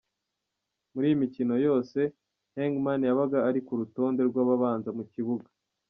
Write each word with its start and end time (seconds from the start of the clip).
Muri 0.93 1.05
iyi 1.09 1.21
mikino 1.23 1.53
yose, 1.67 1.99
Hegman 2.55 3.01
yabaga 3.09 3.37
ari 3.49 3.59
ku 3.67 3.73
rutonde 3.79 4.21
rw’ababanza 4.29 4.89
mu 4.97 5.03
kibuga. 5.13 5.47